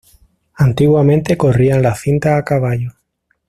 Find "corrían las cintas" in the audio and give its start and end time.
1.37-2.33